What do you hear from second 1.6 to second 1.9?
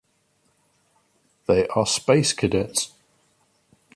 Are